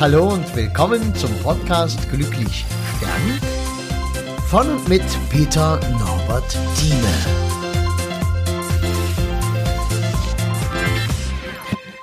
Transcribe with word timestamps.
Hallo 0.00 0.32
und 0.32 0.54
willkommen 0.54 1.12
zum 1.16 1.36
Podcast 1.42 2.08
Glücklich 2.08 2.64
Stern 2.96 3.40
von 4.48 4.70
und 4.70 4.88
mit 4.88 5.02
Peter 5.28 5.80
Norbert 5.90 6.56
Thieme. 6.76 7.08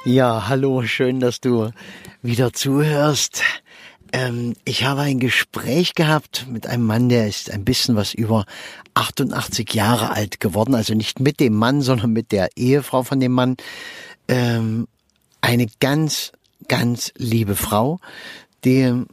Ja, 0.03 0.49
hallo, 0.49 0.83
schön, 0.83 1.21
dass 1.21 1.39
du 1.39 1.71
wieder 2.21 2.51
zuhörst. 2.51 3.43
Ähm, 4.11 4.55
ich 4.65 4.83
habe 4.83 4.99
ein 4.99 5.21
Gespräch 5.21 5.95
gehabt 5.95 6.47
mit 6.49 6.67
einem 6.67 6.83
Mann, 6.83 7.07
der 7.07 7.29
ist 7.29 7.49
ein 7.49 7.63
bisschen 7.63 7.95
was 7.95 8.13
über 8.13 8.45
88 8.95 9.73
Jahre 9.73 10.11
alt 10.11 10.41
geworden, 10.41 10.75
also 10.75 10.93
nicht 10.93 11.21
mit 11.21 11.39
dem 11.39 11.53
Mann, 11.53 11.79
sondern 11.79 12.11
mit 12.11 12.33
der 12.33 12.49
Ehefrau 12.57 13.03
von 13.03 13.21
dem 13.21 13.31
Mann. 13.31 13.55
Ähm, 14.27 14.89
eine 15.39 15.67
ganz 15.79 16.33
ganz 16.67 17.11
liebe 17.17 17.55
Frau, 17.55 17.99
die 18.63 19.05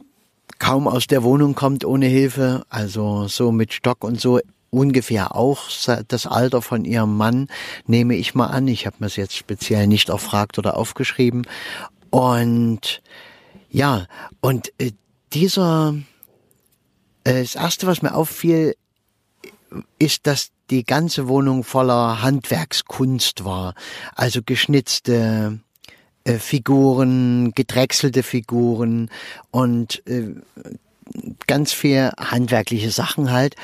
kaum 0.59 0.87
aus 0.87 1.07
der 1.07 1.23
Wohnung 1.23 1.55
kommt 1.55 1.85
ohne 1.85 2.05
Hilfe, 2.05 2.63
also 2.69 3.27
so 3.27 3.51
mit 3.51 3.73
Stock 3.73 4.03
und 4.03 4.19
so 4.19 4.39
ungefähr 4.69 5.35
auch 5.35 5.69
das 6.07 6.25
Alter 6.25 6.61
von 6.61 6.83
ihrem 6.83 7.15
Mann, 7.15 7.47
nehme 7.85 8.15
ich 8.15 8.33
mal 8.33 8.47
an. 8.47 8.67
Ich 8.67 8.85
habe 8.85 8.97
mir 8.99 9.05
es 9.05 9.15
jetzt 9.15 9.35
speziell 9.35 9.87
nicht 9.87 10.09
erfragt 10.09 10.57
oder 10.57 10.77
aufgeschrieben. 10.77 11.45
Und 12.09 13.01
ja, 13.69 14.07
und 14.41 14.71
äh, 14.79 14.91
dieser, 15.33 15.95
äh, 17.23 17.41
das 17.41 17.55
Erste, 17.55 17.87
was 17.87 18.01
mir 18.01 18.15
auffiel, 18.15 18.75
ist, 19.99 20.27
dass 20.27 20.49
die 20.69 20.83
ganze 20.83 21.27
Wohnung 21.27 21.63
voller 21.63 22.21
Handwerkskunst 22.21 23.45
war. 23.45 23.73
Also 24.15 24.41
geschnitzte 24.43 25.59
Figuren, 26.25 27.51
gedrechselte 27.53 28.23
Figuren 28.23 29.09
und 29.51 30.01
äh, 30.07 30.35
ganz 31.47 31.73
viel 31.73 32.11
handwerkliche 32.17 32.91
Sachen 32.91 33.31
halt. 33.31 33.55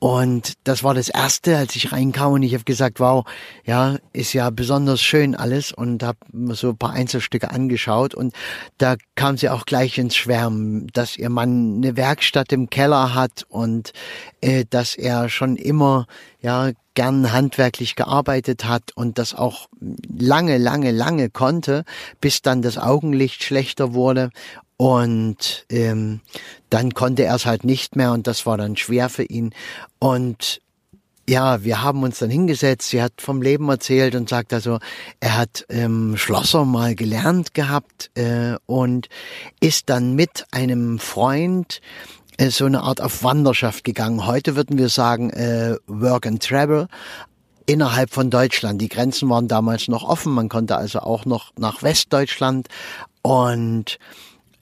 Und 0.00 0.54
das 0.62 0.84
war 0.84 0.94
das 0.94 1.08
erste, 1.08 1.56
als 1.56 1.74
ich 1.74 1.90
reinkam 1.90 2.32
und 2.32 2.42
ich 2.44 2.54
habe 2.54 2.62
gesagt, 2.62 3.00
wow, 3.00 3.24
ja, 3.64 3.96
ist 4.12 4.32
ja 4.32 4.50
besonders 4.50 5.00
schön 5.00 5.34
alles. 5.34 5.72
Und 5.72 6.04
habe 6.04 6.18
so 6.54 6.70
ein 6.70 6.78
paar 6.78 6.92
Einzelstücke 6.92 7.50
angeschaut. 7.50 8.14
Und 8.14 8.32
da 8.78 8.96
kam 9.16 9.36
sie 9.36 9.48
auch 9.48 9.66
gleich 9.66 9.98
ins 9.98 10.14
Schwärmen, 10.14 10.86
dass 10.92 11.16
ihr 11.16 11.30
Mann 11.30 11.78
eine 11.78 11.96
Werkstatt 11.96 12.52
im 12.52 12.70
Keller 12.70 13.14
hat 13.14 13.44
und 13.48 13.92
äh, 14.40 14.64
dass 14.70 14.94
er 14.94 15.28
schon 15.28 15.56
immer 15.56 16.06
ja 16.40 16.70
gern 16.94 17.32
handwerklich 17.32 17.96
gearbeitet 17.96 18.64
hat 18.64 18.90
und 18.94 19.18
das 19.18 19.34
auch 19.34 19.68
lange, 20.18 20.58
lange, 20.58 20.90
lange 20.90 21.30
konnte, 21.30 21.84
bis 22.20 22.42
dann 22.42 22.62
das 22.62 22.76
Augenlicht 22.78 23.42
schlechter 23.44 23.94
wurde 23.94 24.30
und 24.78 25.66
ähm, 25.70 26.20
dann 26.70 26.94
konnte 26.94 27.24
er 27.24 27.34
es 27.34 27.46
halt 27.46 27.64
nicht 27.64 27.96
mehr 27.96 28.12
und 28.12 28.26
das 28.26 28.46
war 28.46 28.56
dann 28.56 28.76
schwer 28.76 29.08
für 29.08 29.24
ihn. 29.24 29.52
Und 29.98 30.62
ja, 31.28 31.62
wir 31.62 31.82
haben 31.82 32.04
uns 32.04 32.20
dann 32.20 32.30
hingesetzt. 32.30 32.88
Sie 32.88 33.02
hat 33.02 33.12
vom 33.18 33.42
Leben 33.42 33.68
erzählt 33.68 34.14
und 34.14 34.28
sagt 34.28 34.54
also, 34.54 34.78
er 35.20 35.36
hat 35.36 35.66
ähm, 35.68 36.16
Schlosser 36.16 36.64
mal 36.64 36.94
gelernt 36.94 37.54
gehabt 37.54 38.10
äh, 38.14 38.54
und 38.66 39.08
ist 39.60 39.90
dann 39.90 40.14
mit 40.14 40.46
einem 40.52 41.00
Freund 41.00 41.80
äh, 42.38 42.48
so 42.48 42.64
eine 42.64 42.82
Art 42.82 43.02
auf 43.02 43.24
Wanderschaft 43.24 43.82
gegangen. 43.82 44.26
Heute 44.26 44.54
würden 44.54 44.78
wir 44.78 44.88
sagen 44.88 45.30
äh, 45.30 45.76
Work 45.88 46.26
and 46.26 46.42
Travel 46.42 46.86
innerhalb 47.66 48.10
von 48.10 48.30
Deutschland. 48.30 48.80
Die 48.80 48.88
Grenzen 48.88 49.28
waren 49.28 49.48
damals 49.48 49.88
noch 49.88 50.04
offen. 50.04 50.32
Man 50.32 50.48
konnte 50.48 50.76
also 50.76 51.00
auch 51.00 51.26
noch 51.26 51.52
nach 51.58 51.82
Westdeutschland 51.82 52.68
und 53.22 53.98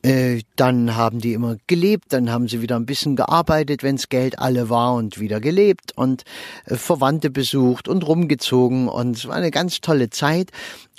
äh, 0.07 0.43
dann 0.55 0.95
haben 0.95 1.19
die 1.19 1.33
immer 1.33 1.57
gelebt, 1.67 2.13
dann 2.13 2.31
haben 2.31 2.47
sie 2.47 2.63
wieder 2.63 2.77
ein 2.77 2.87
bisschen 2.87 3.17
gearbeitet, 3.17 3.83
wenns 3.83 4.09
Geld 4.09 4.39
alle 4.39 4.71
war 4.71 4.95
und 4.95 5.19
wieder 5.19 5.41
gelebt 5.41 5.93
und 5.97 6.23
äh, 6.67 6.77
Verwandte 6.77 7.29
besucht 7.29 7.89
und 7.89 8.07
rumgezogen 8.07 8.87
und 8.87 9.17
es 9.17 9.27
war 9.27 9.35
eine 9.35 9.51
ganz 9.51 9.81
tolle 9.81 10.09
Zeit. 10.11 10.53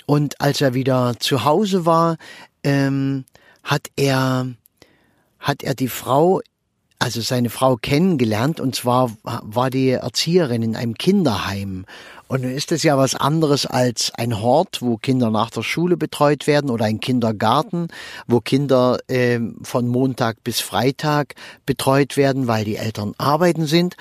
Und 0.04 0.40
als 0.42 0.60
er 0.60 0.74
wieder 0.74 1.14
zu 1.18 1.44
Hause 1.44 1.86
war, 1.86 2.18
ähm, 2.62 3.24
hat 3.62 3.88
er 3.96 4.46
hat 5.38 5.62
er 5.62 5.74
die 5.74 5.88
Frau 5.88 6.42
also 6.98 7.22
seine 7.22 7.48
Frau 7.48 7.76
kennengelernt 7.76 8.60
und 8.60 8.74
zwar 8.74 9.16
war 9.22 9.70
die 9.70 9.90
Erzieherin 9.90 10.62
in 10.62 10.76
einem 10.76 10.94
Kinderheim. 10.94 11.86
Und 12.28 12.42
nun 12.42 12.52
ist 12.52 12.72
es 12.72 12.82
ja 12.82 12.98
was 12.98 13.14
anderes 13.14 13.64
als 13.64 14.12
ein 14.14 14.40
Hort, 14.40 14.82
wo 14.82 14.98
Kinder 14.98 15.30
nach 15.30 15.50
der 15.50 15.62
Schule 15.62 15.96
betreut 15.96 16.46
werden 16.46 16.70
oder 16.70 16.84
ein 16.84 17.00
Kindergarten, 17.00 17.88
wo 18.26 18.40
Kinder 18.40 18.98
äh, 19.08 19.40
von 19.62 19.88
Montag 19.88 20.44
bis 20.44 20.60
Freitag 20.60 21.34
betreut 21.64 22.18
werden, 22.18 22.46
weil 22.46 22.66
die 22.66 22.76
Eltern 22.76 23.14
arbeiten 23.16 23.66
sind. 23.66 23.96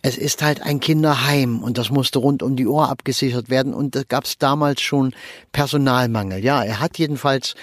Es 0.00 0.16
ist 0.16 0.42
halt 0.42 0.62
ein 0.62 0.80
Kinderheim 0.80 1.62
und 1.62 1.78
das 1.78 1.90
musste 1.90 2.18
rund 2.18 2.42
um 2.42 2.56
die 2.56 2.66
Uhr 2.66 2.88
abgesichert 2.88 3.50
werden 3.50 3.74
und 3.74 3.94
da 3.94 4.02
gab 4.04 4.24
es 4.24 4.38
damals 4.38 4.80
schon 4.80 5.14
Personalmangel. 5.52 6.42
Ja, 6.42 6.62
er 6.62 6.80
hat 6.80 6.98
jedenfalls 6.98 7.56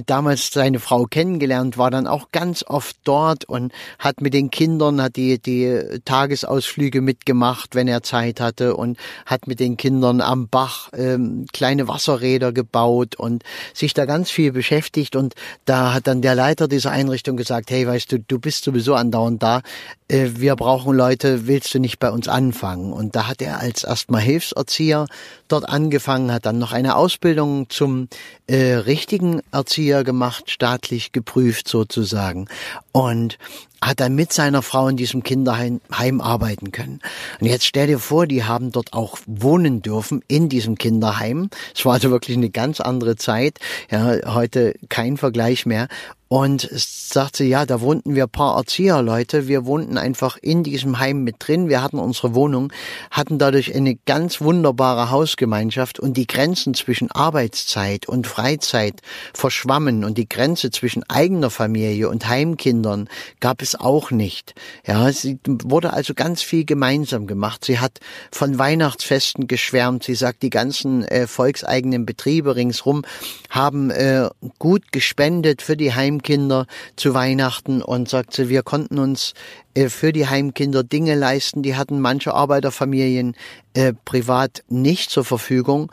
damals 0.00 0.50
seine 0.50 0.80
Frau 0.80 1.04
kennengelernt, 1.04 1.76
war 1.76 1.90
dann 1.90 2.06
auch 2.06 2.30
ganz 2.32 2.64
oft 2.66 2.96
dort 3.04 3.44
und 3.44 3.72
hat 3.98 4.20
mit 4.20 4.32
den 4.32 4.50
Kindern, 4.50 5.02
hat 5.02 5.16
die, 5.16 5.38
die 5.38 6.00
Tagesausflüge 6.04 7.00
mitgemacht, 7.02 7.74
wenn 7.74 7.88
er 7.88 8.02
Zeit 8.02 8.40
hatte 8.40 8.76
und 8.76 8.98
hat 9.26 9.46
mit 9.46 9.60
den 9.60 9.76
Kindern 9.76 10.20
am 10.20 10.48
Bach 10.48 10.88
ähm, 10.96 11.46
kleine 11.52 11.88
Wasserräder 11.88 12.52
gebaut 12.52 13.16
und 13.16 13.44
sich 13.74 13.92
da 13.92 14.06
ganz 14.06 14.30
viel 14.30 14.52
beschäftigt 14.52 15.14
und 15.14 15.34
da 15.66 15.92
hat 15.92 16.06
dann 16.06 16.22
der 16.22 16.34
Leiter 16.34 16.68
dieser 16.68 16.90
Einrichtung 16.90 17.36
gesagt, 17.36 17.70
hey, 17.70 17.86
weißt 17.86 18.12
du, 18.12 18.18
du 18.18 18.38
bist 18.38 18.64
sowieso 18.64 18.94
andauernd 18.94 19.42
da, 19.42 19.60
äh, 20.08 20.30
wir 20.36 20.56
brauchen 20.56 20.94
Leute, 20.96 21.46
willst 21.46 21.74
du 21.74 21.78
nicht 21.78 21.98
bei 21.98 22.10
uns 22.10 22.28
anfangen? 22.28 22.92
Und 22.92 23.16
da 23.16 23.28
hat 23.28 23.42
er 23.42 23.60
als 23.60 23.84
erstmal 23.84 24.20
Hilfserzieher 24.20 25.06
dort 25.48 25.68
angefangen, 25.68 26.32
hat 26.32 26.46
dann 26.46 26.58
noch 26.58 26.72
eine 26.72 26.96
Ausbildung 26.96 27.68
zum 27.68 28.08
äh, 28.46 28.74
richtigen 28.74 29.40
Erzieher 29.50 29.81
Erzieher 29.82 30.04
gemacht, 30.04 30.48
staatlich 30.48 31.10
geprüft 31.10 31.66
sozusagen. 31.66 32.46
Und 32.92 33.36
hat 33.82 34.00
dann 34.00 34.14
mit 34.14 34.32
seiner 34.32 34.62
Frau 34.62 34.88
in 34.88 34.96
diesem 34.96 35.24
Kinderheim 35.24 36.20
arbeiten 36.20 36.70
können. 36.70 37.00
Und 37.40 37.48
jetzt 37.48 37.66
stell 37.66 37.88
dir 37.88 37.98
vor, 37.98 38.26
die 38.26 38.44
haben 38.44 38.70
dort 38.70 38.92
auch 38.92 39.18
wohnen 39.26 39.82
dürfen 39.82 40.22
in 40.28 40.48
diesem 40.48 40.78
Kinderheim. 40.78 41.50
Es 41.74 41.84
war 41.84 41.94
also 41.94 42.10
wirklich 42.10 42.36
eine 42.36 42.50
ganz 42.50 42.80
andere 42.80 43.16
Zeit. 43.16 43.58
Ja, 43.90 44.34
heute 44.34 44.74
kein 44.88 45.16
Vergleich 45.16 45.66
mehr. 45.66 45.88
Und 46.32 46.66
sagt 46.72 47.36
sie, 47.36 47.44
ja, 47.44 47.66
da 47.66 47.82
wohnten 47.82 48.14
wir 48.14 48.26
paar 48.26 48.56
Erzieherleute. 48.56 49.48
Wir 49.48 49.66
wohnten 49.66 49.98
einfach 49.98 50.38
in 50.40 50.62
diesem 50.62 50.98
Heim 50.98 51.24
mit 51.24 51.36
drin. 51.40 51.68
Wir 51.68 51.82
hatten 51.82 51.98
unsere 51.98 52.34
Wohnung, 52.34 52.72
hatten 53.10 53.38
dadurch 53.38 53.74
eine 53.74 53.96
ganz 54.06 54.40
wunderbare 54.40 55.10
Hausgemeinschaft 55.10 56.00
und 56.00 56.16
die 56.16 56.26
Grenzen 56.26 56.72
zwischen 56.72 57.10
Arbeitszeit 57.10 58.08
und 58.08 58.26
Freizeit 58.26 59.02
verschwammen 59.34 60.04
und 60.04 60.16
die 60.16 60.26
Grenze 60.26 60.70
zwischen 60.70 61.02
eigener 61.06 61.50
Familie 61.50 62.08
und 62.08 62.26
Heimkindern 62.26 63.10
gab 63.40 63.60
es 63.60 63.71
auch 63.76 64.10
nicht. 64.10 64.54
Ja, 64.86 65.12
sie 65.12 65.38
wurde 65.46 65.92
also 65.92 66.14
ganz 66.14 66.42
viel 66.42 66.64
gemeinsam 66.64 67.26
gemacht. 67.26 67.64
Sie 67.64 67.78
hat 67.78 68.00
von 68.30 68.58
Weihnachtsfesten 68.58 69.46
geschwärmt. 69.46 70.04
Sie 70.04 70.14
sagt, 70.14 70.42
die 70.42 70.50
ganzen 70.50 71.04
äh, 71.04 71.26
volkseigenen 71.26 72.06
Betriebe 72.06 72.56
ringsrum 72.56 73.04
haben 73.50 73.90
äh, 73.90 74.28
gut 74.58 74.92
gespendet 74.92 75.62
für 75.62 75.76
die 75.76 75.94
Heimkinder 75.94 76.66
zu 76.96 77.14
Weihnachten 77.14 77.82
und 77.82 78.08
sagte, 78.08 78.48
wir 78.48 78.62
konnten 78.62 78.98
uns 78.98 79.34
äh, 79.74 79.88
für 79.88 80.12
die 80.12 80.28
Heimkinder 80.28 80.82
Dinge 80.82 81.14
leisten, 81.14 81.62
die 81.62 81.76
hatten 81.76 82.00
manche 82.00 82.34
Arbeiterfamilien 82.34 83.34
äh, 83.74 83.92
privat 84.04 84.62
nicht 84.68 85.10
zur 85.10 85.24
Verfügung. 85.24 85.90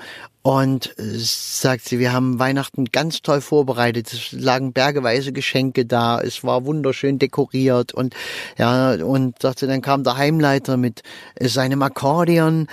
Und 0.50 0.98
äh, 0.98 1.04
sagt 1.20 1.86
sie, 1.86 2.00
wir 2.00 2.12
haben 2.12 2.40
Weihnachten 2.40 2.86
ganz 2.86 3.22
toll 3.22 3.40
vorbereitet. 3.40 4.12
Es 4.12 4.32
lagen 4.32 4.74
bergeweise 4.74 5.32
Geschenke 5.32 5.86
da. 5.86 6.20
Es 6.20 6.44
war 6.44 6.66
wunderschön 6.66 7.20
dekoriert 7.20 7.94
und 7.94 8.16
ja 8.58 8.94
und 8.94 9.40
sagte, 9.40 9.68
dann 9.68 9.84
kam 9.84 10.04
der 10.04 10.18
Heimleiter 10.18 10.76
mit 10.76 11.04
äh, 11.36 11.48
seinem 11.50 11.84
Akkordeon 11.84 12.66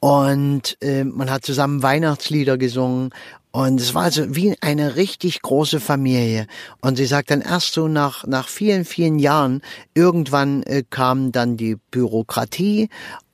und 0.00 0.76
äh, 0.80 1.04
man 1.04 1.30
hat 1.30 1.44
zusammen 1.44 1.84
Weihnachtslieder 1.84 2.58
gesungen 2.58 3.10
und 3.52 3.80
es 3.80 3.94
war 3.94 4.04
also 4.04 4.34
wie 4.36 4.56
eine 4.60 4.94
richtig 4.94 5.42
große 5.42 5.80
Familie. 5.80 6.46
Und 6.80 6.96
sie 6.96 7.06
sagt 7.06 7.30
dann 7.30 7.40
erst 7.40 7.74
so 7.74 7.88
nach, 7.88 8.24
nach 8.26 8.48
vielen, 8.48 8.84
vielen 8.84 9.18
Jahren, 9.18 9.62
irgendwann 9.94 10.62
äh, 10.64 10.84
kam 10.88 11.32
dann 11.32 11.56
die 11.56 11.76
Bürokratie 11.90 12.88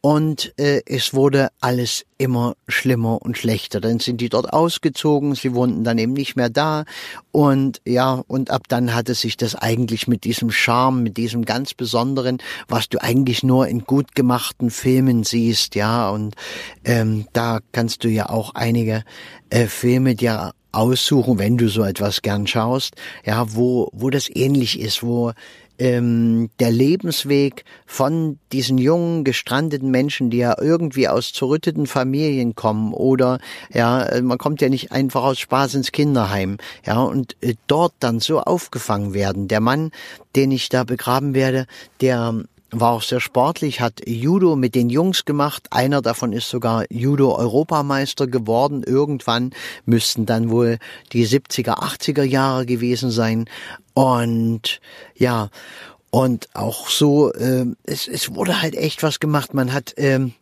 und 0.06 0.55
äh, 0.56 0.82
es 0.87 1.14
wurde 1.14 1.49
alles 1.58 2.06
immer 2.17 2.55
schlimmer 2.69 3.20
und 3.23 3.37
schlechter. 3.37 3.81
Dann 3.81 3.99
sind 3.99 4.20
die 4.20 4.29
dort 4.29 4.53
ausgezogen, 4.53 5.35
sie 5.35 5.53
wohnten 5.53 5.82
dann 5.82 5.99
eben 5.99 6.12
nicht 6.12 6.37
mehr 6.37 6.49
da. 6.49 6.85
Und 7.32 7.81
ja, 7.85 8.23
und 8.29 8.53
ab 8.53 8.69
dann 8.69 8.94
hatte 8.94 9.14
sich 9.14 9.37
das 9.37 9.56
eigentlich 9.56 10.06
mit 10.06 10.23
diesem 10.23 10.53
Charme, 10.53 11.03
mit 11.03 11.17
diesem 11.17 11.44
ganz 11.44 11.75
Besonderen, 11.75 12.38
was 12.69 12.88
du 12.88 13.03
eigentlich 13.03 13.43
nur 13.43 13.67
in 13.67 13.81
gut 13.81 14.14
gemachten 14.14 14.70
Filmen 14.70 15.25
siehst, 15.25 15.75
ja. 15.75 16.08
Und 16.11 16.37
ähm, 16.85 17.26
da 17.32 17.58
kannst 17.73 18.05
du 18.05 18.08
ja 18.08 18.29
auch 18.29 18.55
einige 18.55 19.03
äh, 19.50 19.67
Filme 19.67 20.14
dir 20.14 20.53
aussuchen, 20.70 21.41
wenn 21.41 21.56
du 21.56 21.69
so 21.69 21.82
etwas 21.82 22.23
gern 22.23 22.47
schaust, 22.47 22.94
ja, 23.25 23.56
wo, 23.56 23.91
wo 23.93 24.11
das 24.11 24.29
ähnlich 24.32 24.79
ist, 24.79 25.03
wo 25.03 25.32
ähm, 25.78 26.50
der 26.61 26.70
Lebensweg 26.70 27.64
von 27.87 28.38
diesen 28.52 28.78
jungen 28.78 29.25
gestrandeten 29.25 29.90
Menschen, 29.90 30.31
die 30.31 30.38
ja 30.38 30.56
irgendwie 30.61 31.08
aus 31.08 31.32
zerrütteten 31.32 31.87
Familien 31.87 32.55
kommen 32.55 32.93
oder 32.93 33.38
ja, 33.73 34.02
äh, 34.05 34.23
man 34.23 34.38
kommt 34.38 34.61
ja 34.61 34.69
nicht 34.69 34.93
einfach 34.93 35.23
aus 35.23 35.38
Spaß 35.38 35.75
ins 35.75 35.93
Kinderheim, 35.93 36.58
ja, 36.84 37.00
und 37.00 37.37
äh, 37.40 37.55
dort 37.67 37.94
dann 38.00 38.20
so 38.20 38.40
aufgefangen 38.40 39.14
werden. 39.14 39.49
Der 39.49 39.61
Mann, 39.61 39.90
den 40.34 40.50
ich 40.50 40.69
da 40.69 40.84
begraben 40.84 41.34
werde, 41.34 41.67
der 42.00 42.44
war 42.81 42.93
auch 42.93 43.02
sehr 43.02 43.20
sportlich, 43.20 43.81
hat 43.81 44.00
Judo 44.06 44.56
mit 44.56 44.75
den 44.75 44.90
Jungs 44.90 45.25
gemacht. 45.25 45.69
Einer 45.70 46.02
davon 46.02 46.32
ist 46.32 46.49
sogar 46.49 46.84
Judo-Europameister 46.90 48.26
geworden. 48.26 48.82
Irgendwann 48.82 49.52
müssten 49.84 50.26
dann 50.26 50.50
wohl 50.50 50.78
die 51.12 51.26
70er, 51.26 51.78
80er 51.78 52.23
Jahre 52.23 52.67
gewesen 52.67 53.11
sein. 53.11 53.46
Und 53.94 54.81
ja, 55.14 55.50
und 56.11 56.49
auch 56.55 56.88
so, 56.88 57.32
äh, 57.32 57.67
es, 57.84 58.08
es 58.08 58.34
wurde 58.34 58.62
halt 58.62 58.75
echt 58.75 59.02
was 59.02 59.20
gemacht. 59.20 59.55
Man 59.55 59.72
hat 59.72 59.94
ähm, 59.96 60.34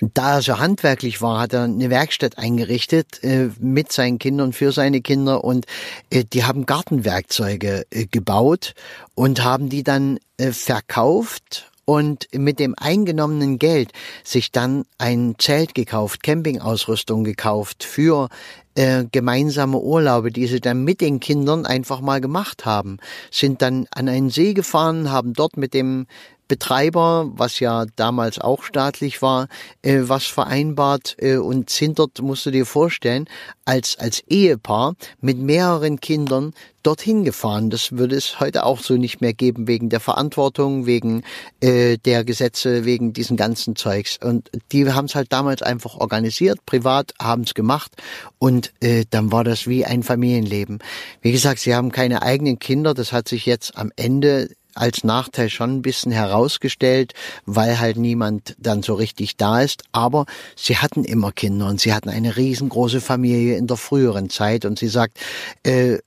da 0.00 0.36
er 0.36 0.42
so 0.42 0.58
handwerklich 0.58 1.20
war, 1.20 1.40
hat 1.40 1.52
er 1.52 1.64
eine 1.64 1.90
Werkstatt 1.90 2.38
eingerichtet 2.38 3.22
äh, 3.22 3.50
mit 3.60 3.92
seinen 3.92 4.18
Kindern, 4.18 4.52
für 4.52 4.72
seine 4.72 5.00
Kinder. 5.00 5.44
Und 5.44 5.66
äh, 6.10 6.24
die 6.24 6.44
haben 6.44 6.66
Gartenwerkzeuge 6.66 7.84
äh, 7.90 8.06
gebaut 8.06 8.74
und 9.14 9.44
haben 9.44 9.68
die 9.68 9.82
dann 9.82 10.18
äh, 10.38 10.52
verkauft 10.52 11.70
und 11.84 12.28
mit 12.32 12.58
dem 12.58 12.74
eingenommenen 12.78 13.58
Geld 13.58 13.92
sich 14.24 14.52
dann 14.52 14.84
ein 14.98 15.34
Zelt 15.38 15.74
gekauft, 15.74 16.22
Campingausrüstung 16.22 17.24
gekauft 17.24 17.84
für 17.84 18.28
äh, 18.74 19.04
gemeinsame 19.10 19.78
Urlaube, 19.78 20.30
die 20.30 20.46
sie 20.46 20.60
dann 20.60 20.84
mit 20.84 21.00
den 21.00 21.20
Kindern 21.20 21.66
einfach 21.66 22.00
mal 22.00 22.20
gemacht 22.20 22.64
haben, 22.64 22.98
sind 23.30 23.62
dann 23.62 23.86
an 23.90 24.08
einen 24.08 24.30
See 24.30 24.54
gefahren, 24.54 25.10
haben 25.10 25.34
dort 25.34 25.56
mit 25.56 25.74
dem 25.74 26.06
Betreiber, 26.48 27.30
was 27.34 27.60
ja 27.60 27.86
damals 27.96 28.38
auch 28.38 28.62
staatlich 28.62 29.22
war, 29.22 29.48
äh, 29.82 30.00
was 30.02 30.26
vereinbart 30.26 31.16
äh, 31.18 31.36
und 31.36 31.70
sind 31.70 31.98
dort, 31.98 32.20
musst 32.20 32.44
du 32.46 32.50
dir 32.50 32.66
vorstellen, 32.66 33.26
als, 33.64 33.98
als 33.98 34.20
Ehepaar 34.28 34.94
mit 35.20 35.38
mehreren 35.38 36.00
Kindern 36.00 36.52
dorthin 36.82 37.24
gefahren. 37.24 37.70
Das 37.70 37.92
würde 37.92 38.16
es 38.16 38.40
heute 38.40 38.64
auch 38.64 38.80
so 38.80 38.96
nicht 38.96 39.20
mehr 39.20 39.32
geben, 39.32 39.68
wegen 39.68 39.88
der 39.88 40.00
Verantwortung, 40.00 40.86
wegen 40.86 41.22
äh, 41.60 41.96
der 41.98 42.24
Gesetze, 42.24 42.84
wegen 42.84 43.12
diesen 43.12 43.36
ganzen 43.36 43.76
Zeugs. 43.76 44.18
Und 44.22 44.50
die 44.72 44.90
haben 44.90 45.04
es 45.06 45.14
halt 45.14 45.32
damals 45.32 45.62
einfach 45.62 45.94
organisiert, 45.94 46.64
privat 46.66 47.14
haben 47.20 47.42
es 47.42 47.54
gemacht 47.54 47.92
und 48.38 48.72
äh, 48.80 49.04
dann 49.10 49.32
war 49.32 49.44
das 49.44 49.66
wie 49.66 49.84
ein 49.84 50.02
Familienleben. 50.02 50.80
Wie 51.20 51.32
gesagt, 51.32 51.60
sie 51.60 51.74
haben 51.74 51.92
keine 51.92 52.22
eigenen 52.22 52.58
Kinder, 52.58 52.94
das 52.94 53.12
hat 53.12 53.28
sich 53.28 53.46
jetzt 53.46 53.76
am 53.76 53.92
Ende 53.96 54.48
als 54.74 55.04
Nachteil 55.04 55.50
schon 55.50 55.76
ein 55.76 55.82
bisschen 55.82 56.12
herausgestellt, 56.12 57.14
weil 57.46 57.78
halt 57.78 57.96
niemand 57.96 58.54
dann 58.58 58.82
so 58.82 58.94
richtig 58.94 59.36
da 59.36 59.60
ist. 59.60 59.84
Aber 59.92 60.26
sie 60.56 60.78
hatten 60.78 61.04
immer 61.04 61.32
Kinder 61.32 61.68
und 61.68 61.80
sie 61.80 61.92
hatten 61.92 62.08
eine 62.08 62.36
riesengroße 62.36 63.00
Familie 63.00 63.56
in 63.56 63.66
der 63.66 63.76
früheren 63.76 64.30
Zeit. 64.30 64.64
Und 64.64 64.78
sie 64.78 64.88
sagt, 64.88 65.18
äh, 65.62 65.98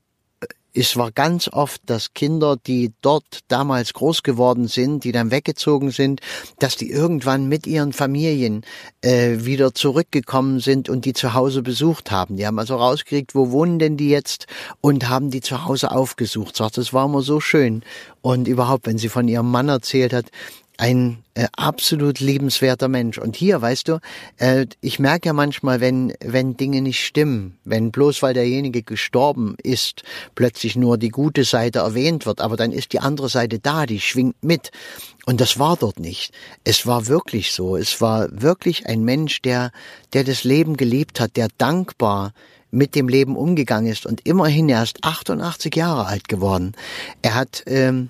es 0.76 0.98
war 0.98 1.12
ganz 1.12 1.48
oft, 1.48 1.82
dass 1.86 2.14
Kinder, 2.14 2.58
die 2.58 2.92
dort 3.02 3.40
damals 3.48 3.94
groß 3.94 4.24
geworden 4.24 4.68
sind, 4.68 5.06
die 5.06 5.14
dann 5.14 5.32
weggezogen 5.32 5.92
sind, 5.92 6.20
dass 6.60 6.76
die 6.76 6.92
irgendwann 6.92 7.48
mit 7.48 7.66
ihren 7.66 7.94
Familien 7.94 8.66
äh, 9.02 9.46
wieder 9.46 9.74
zurückgekommen 9.74 10.60
sind 10.60 10.90
und 10.90 11.06
die 11.06 11.14
zu 11.14 11.34
Hause 11.34 11.62
besucht 11.62 12.12
haben. 12.12 12.36
Die 12.36 12.46
haben 12.46 12.60
also 12.60 12.76
rausgekriegt, 12.76 13.36
wo 13.36 13.52
wohnen 13.52 13.80
denn 13.80 13.96
die 13.96 14.10
jetzt 14.10 14.48
und 14.82 15.08
haben 15.08 15.32
die 15.32 15.42
zu 15.42 15.64
Hause 15.66 15.92
aufgesucht. 15.92 16.58
Sagt, 16.58 16.78
das 16.78 16.94
war 16.94 17.06
immer 17.06 17.22
so 17.22 17.40
schön. 17.40 17.82
Und 18.22 18.48
überhaupt, 18.48 18.86
wenn 18.86 18.98
sie 18.98 19.10
von 19.10 19.28
ihrem 19.30 19.50
Mann 19.50 19.70
erzählt 19.70 20.12
hat, 20.12 20.26
ein 20.78 21.24
äh, 21.34 21.48
absolut 21.56 22.20
liebenswerter 22.20 22.88
Mensch. 22.88 23.18
Und 23.18 23.36
hier, 23.36 23.62
weißt 23.62 23.88
du, 23.88 24.00
äh, 24.38 24.66
ich 24.82 25.00
merke 25.00 25.28
ja 25.28 25.34
manchmal, 25.34 25.82
wenn, 25.82 26.14
wenn 26.24 26.58
Dinge 26.58 26.82
nicht 26.82 27.06
stimmen, 27.06 27.58
wenn 27.64 27.92
bloß 27.92 28.22
weil 28.22 28.34
derjenige 28.34 28.84
gestorben 28.84 29.56
ist, 29.62 30.04
plötzlich 30.36 30.76
nur 30.76 30.98
die 30.98 31.10
gute 31.10 31.44
Seite 31.44 31.80
erwähnt 31.80 32.26
wird, 32.26 32.42
aber 32.42 32.58
dann 32.58 32.72
ist 32.72 32.94
die 32.94 33.00
andere 33.00 33.30
Seite 33.30 33.60
da, 33.60 33.86
die 33.86 34.00
schwingt 34.00 34.42
mit. 34.44 34.72
Und 35.26 35.42
das 35.42 35.58
war 35.58 35.78
dort 35.78 36.00
nicht. 36.00 36.34
Es 36.64 36.86
war 36.86 37.08
wirklich 37.08 37.52
so. 37.52 37.76
Es 37.76 38.00
war 38.02 38.28
wirklich 38.32 38.86
ein 38.86 39.04
Mensch, 39.04 39.42
der, 39.42 39.72
der 40.14 40.24
das 40.24 40.44
Leben 40.44 40.78
geliebt 40.78 41.20
hat, 41.20 41.36
der 41.36 41.48
dankbar 41.58 42.34
mit 42.72 42.94
dem 42.94 43.08
Leben 43.08 43.38
umgegangen 43.38 43.92
ist 43.92 44.06
und 44.06 44.22
immerhin 44.26 44.70
erst 44.70 45.04
88 45.04 45.76
Jahre 45.76 46.06
alt 46.06 46.28
geworden. 46.28 46.74
Er 47.22 47.34
hat 47.34 47.64
ähm, 47.68 48.10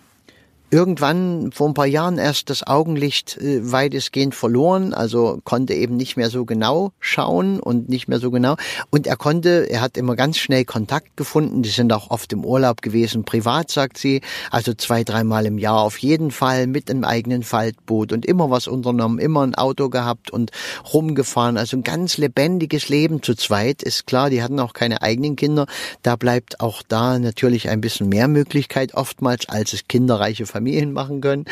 irgendwann 0.75 1.51
vor 1.53 1.69
ein 1.69 1.73
paar 1.73 1.85
Jahren 1.85 2.17
erst 2.17 2.49
das 2.49 2.67
Augenlicht 2.67 3.37
äh, 3.37 3.71
weitestgehend 3.71 4.35
verloren, 4.35 4.93
also 4.93 5.39
konnte 5.45 5.73
eben 5.73 5.95
nicht 5.95 6.17
mehr 6.17 6.29
so 6.29 6.43
genau 6.43 6.91
schauen 6.99 7.61
und 7.61 7.87
nicht 7.87 8.09
mehr 8.09 8.19
so 8.19 8.29
genau. 8.29 8.57
Und 8.89 9.07
er 9.07 9.15
konnte, 9.15 9.69
er 9.69 9.79
hat 9.79 9.95
immer 9.95 10.17
ganz 10.17 10.37
schnell 10.37 10.65
Kontakt 10.65 11.15
gefunden. 11.15 11.61
Die 11.61 11.69
sind 11.69 11.93
auch 11.93 12.11
oft 12.11 12.33
im 12.33 12.43
Urlaub 12.43 12.81
gewesen, 12.81 13.23
privat, 13.23 13.71
sagt 13.71 13.97
sie. 13.97 14.19
Also 14.51 14.73
zwei, 14.73 15.05
dreimal 15.05 15.45
im 15.45 15.57
Jahr 15.57 15.79
auf 15.79 15.97
jeden 15.99 16.29
Fall 16.29 16.67
mit 16.67 16.91
einem 16.91 17.05
eigenen 17.05 17.43
Faltboot 17.43 18.11
und 18.11 18.25
immer 18.25 18.49
was 18.49 18.67
unternommen, 18.67 19.19
immer 19.19 19.47
ein 19.47 19.55
Auto 19.55 19.87
gehabt 19.87 20.29
und 20.29 20.51
rumgefahren. 20.93 21.55
Also 21.55 21.77
ein 21.77 21.83
ganz 21.83 22.17
lebendiges 22.17 22.89
Leben 22.89 23.23
zu 23.23 23.33
zweit. 23.35 23.81
Ist 23.81 24.07
klar, 24.07 24.29
die 24.29 24.43
hatten 24.43 24.59
auch 24.59 24.73
keine 24.73 25.01
eigenen 25.01 25.37
Kinder. 25.37 25.67
Da 26.01 26.17
bleibt 26.17 26.59
auch 26.59 26.83
da 26.85 27.17
natürlich 27.17 27.69
ein 27.69 27.79
bisschen 27.79 28.09
mehr 28.09 28.27
Möglichkeit 28.27 28.93
oftmals, 28.93 29.47
als 29.47 29.71
es 29.71 29.87
kinderreiche 29.87 30.45
Familien 30.45 30.64
Familien 30.65 30.93
machen 30.93 31.21
können. 31.21 31.45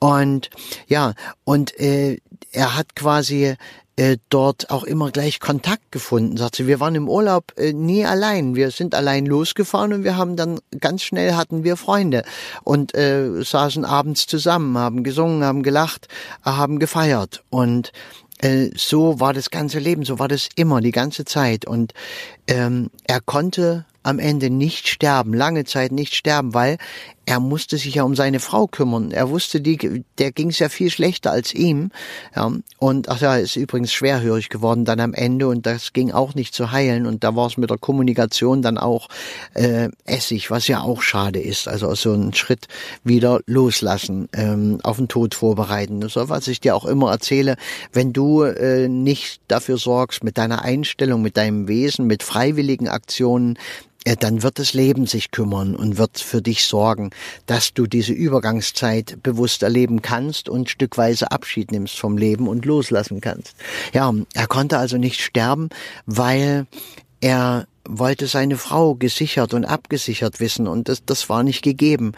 Und 0.00 0.50
ja, 0.88 1.14
und 1.44 1.78
äh, 1.78 2.18
er 2.50 2.76
hat 2.76 2.96
quasi 2.96 3.54
äh, 3.94 4.16
dort 4.28 4.70
auch 4.70 4.82
immer 4.82 5.12
gleich 5.12 5.38
Kontakt 5.38 5.92
gefunden. 5.92 6.36
Sagt 6.36 6.56
sie, 6.56 6.66
wir 6.66 6.80
waren 6.80 6.96
im 6.96 7.08
Urlaub 7.08 7.52
äh, 7.56 7.72
nie 7.72 8.04
allein. 8.04 8.56
Wir 8.56 8.72
sind 8.72 8.96
allein 8.96 9.24
losgefahren 9.24 9.92
und 9.92 10.02
wir 10.02 10.16
haben 10.16 10.34
dann 10.34 10.58
ganz 10.80 11.02
schnell 11.04 11.34
hatten 11.34 11.62
wir 11.62 11.76
Freunde 11.76 12.24
und 12.64 12.92
äh, 12.94 13.42
saßen 13.42 13.84
abends 13.84 14.26
zusammen, 14.26 14.76
haben 14.76 15.04
gesungen, 15.04 15.44
haben 15.44 15.62
gelacht, 15.62 16.08
haben 16.42 16.80
gefeiert 16.80 17.44
und 17.50 17.92
äh, 18.38 18.70
so 18.76 19.20
war 19.20 19.32
das 19.32 19.50
ganze 19.50 19.78
Leben, 19.78 20.04
so 20.04 20.18
war 20.18 20.28
das 20.28 20.48
immer 20.56 20.80
die 20.80 20.90
ganze 20.90 21.24
Zeit 21.24 21.66
und 21.66 21.94
ähm, 22.48 22.90
er 23.04 23.20
konnte 23.20 23.86
am 24.02 24.18
Ende 24.18 24.50
nicht 24.50 24.88
sterben, 24.88 25.32
lange 25.34 25.64
Zeit 25.64 25.90
nicht 25.90 26.14
sterben, 26.14 26.54
weil 26.54 26.78
er 27.28 27.40
musste 27.40 27.76
sich 27.76 27.96
ja 27.96 28.04
um 28.04 28.14
seine 28.14 28.38
Frau 28.38 28.68
kümmern. 28.68 29.10
Er 29.10 29.28
wusste, 29.30 29.60
die, 29.60 30.04
der 30.18 30.30
ging 30.30 30.50
es 30.50 30.60
ja 30.60 30.68
viel 30.68 30.90
schlechter 30.90 31.32
als 31.32 31.52
ihm. 31.52 31.90
Ja, 32.36 32.52
und 32.78 33.08
ach 33.08 33.20
ja, 33.20 33.36
ist 33.36 33.56
übrigens 33.56 33.92
schwerhörig 33.92 34.48
geworden 34.48 34.84
dann 34.84 35.00
am 35.00 35.12
Ende 35.12 35.48
und 35.48 35.66
das 35.66 35.92
ging 35.92 36.12
auch 36.12 36.36
nicht 36.36 36.54
zu 36.54 36.70
heilen. 36.70 37.04
Und 37.04 37.24
da 37.24 37.34
war 37.34 37.48
es 37.48 37.56
mit 37.56 37.68
der 37.68 37.78
Kommunikation 37.78 38.62
dann 38.62 38.78
auch 38.78 39.08
äh, 39.54 39.88
Essig, 40.04 40.52
was 40.52 40.68
ja 40.68 40.82
auch 40.82 41.02
schade 41.02 41.40
ist. 41.40 41.66
Also 41.66 41.92
so 41.96 42.12
einen 42.12 42.32
Schritt 42.32 42.68
wieder 43.02 43.40
loslassen, 43.46 44.28
ähm, 44.32 44.78
auf 44.84 44.98
den 44.98 45.08
Tod 45.08 45.34
vorbereiten. 45.34 46.08
So 46.08 46.28
was 46.28 46.46
ich 46.46 46.60
dir 46.60 46.76
auch 46.76 46.84
immer 46.84 47.10
erzähle, 47.10 47.56
wenn 47.92 48.12
du 48.12 48.42
äh, 48.42 48.86
nicht 48.86 49.40
dafür 49.48 49.78
sorgst, 49.78 50.22
mit 50.22 50.38
deiner 50.38 50.62
Einstellung, 50.62 51.22
mit 51.22 51.36
deinem 51.36 51.66
Wesen, 51.66 52.06
mit 52.06 52.22
freiwilligen 52.22 52.86
Aktionen, 52.88 53.58
dann 54.14 54.44
wird 54.44 54.60
das 54.60 54.72
Leben 54.72 55.06
sich 55.06 55.32
kümmern 55.32 55.74
und 55.74 55.98
wird 55.98 56.20
für 56.20 56.40
dich 56.40 56.66
sorgen, 56.66 57.10
dass 57.46 57.74
du 57.74 57.86
diese 57.86 58.12
Übergangszeit 58.12 59.20
bewusst 59.22 59.64
erleben 59.64 60.02
kannst 60.02 60.48
und 60.48 60.70
stückweise 60.70 61.32
Abschied 61.32 61.72
nimmst 61.72 61.98
vom 61.98 62.16
Leben 62.16 62.46
und 62.46 62.64
loslassen 62.64 63.20
kannst. 63.20 63.56
Ja, 63.92 64.12
er 64.34 64.46
konnte 64.46 64.78
also 64.78 64.96
nicht 64.96 65.20
sterben, 65.20 65.70
weil 66.06 66.66
er 67.20 67.66
wollte 67.88 68.28
seine 68.28 68.56
Frau 68.56 68.94
gesichert 68.94 69.54
und 69.54 69.64
abgesichert 69.64 70.38
wissen 70.38 70.68
und 70.68 70.88
das, 70.88 71.04
das 71.04 71.28
war 71.28 71.42
nicht 71.42 71.62
gegeben. 71.62 72.12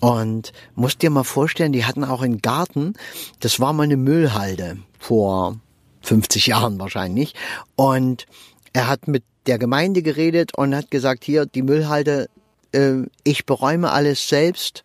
Und 0.00 0.52
musst 0.74 1.02
dir 1.02 1.10
mal 1.10 1.24
vorstellen, 1.24 1.72
die 1.72 1.84
hatten 1.84 2.04
auch 2.04 2.20
einen 2.20 2.42
Garten, 2.42 2.94
das 3.40 3.58
war 3.58 3.72
mal 3.72 3.84
eine 3.84 3.96
Müllhalde 3.96 4.76
vor 4.98 5.58
50 6.02 6.46
Jahren 6.46 6.78
wahrscheinlich. 6.78 7.34
Und 7.74 8.26
er 8.72 8.88
hat 8.88 9.08
mit 9.08 9.24
der 9.46 9.58
Gemeinde 9.58 10.02
geredet 10.02 10.56
und 10.56 10.74
hat 10.74 10.90
gesagt, 10.90 11.24
hier, 11.24 11.46
die 11.46 11.62
Müllhalde, 11.62 12.28
äh, 12.72 13.02
ich 13.24 13.46
beräume 13.46 13.90
alles 13.92 14.28
selbst, 14.28 14.84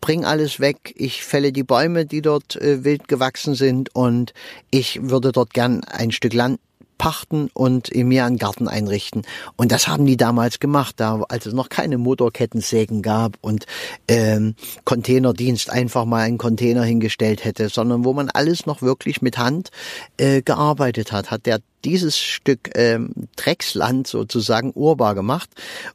bring 0.00 0.24
alles 0.24 0.60
weg, 0.60 0.94
ich 0.96 1.24
fälle 1.24 1.52
die 1.52 1.62
Bäume, 1.62 2.06
die 2.06 2.22
dort 2.22 2.56
äh, 2.56 2.84
wild 2.84 3.08
gewachsen 3.08 3.54
sind 3.54 3.94
und 3.94 4.32
ich 4.70 5.00
würde 5.02 5.32
dort 5.32 5.54
gern 5.54 5.84
ein 5.84 6.10
Stück 6.10 6.32
Land 6.32 6.60
pachten 6.98 7.50
und 7.52 7.94
mir 7.94 8.24
einen 8.24 8.38
Garten 8.38 8.68
einrichten. 8.68 9.22
Und 9.56 9.72
das 9.72 9.88
haben 9.88 10.06
die 10.06 10.16
damals 10.16 10.60
gemacht, 10.60 10.94
da 10.98 11.22
als 11.28 11.46
es 11.46 11.52
noch 11.52 11.68
keine 11.68 11.98
Motorkettensägen 11.98 13.02
gab 13.02 13.36
und 13.40 13.66
ähm, 14.08 14.54
Containerdienst 14.84 15.70
einfach 15.70 16.04
mal 16.04 16.22
einen 16.22 16.38
Container 16.38 16.84
hingestellt 16.84 17.44
hätte, 17.44 17.68
sondern 17.68 18.04
wo 18.04 18.12
man 18.12 18.30
alles 18.30 18.66
noch 18.66 18.80
wirklich 18.80 19.22
mit 19.22 19.38
Hand 19.38 19.70
äh, 20.16 20.42
gearbeitet 20.42 21.12
hat, 21.12 21.30
hat 21.30 21.46
der 21.46 21.58
dieses 21.84 22.18
Stück 22.18 22.70
ähm, 22.74 23.10
Drecksland 23.36 24.06
sozusagen 24.06 24.72
urbar 24.74 25.14
gemacht 25.14 25.50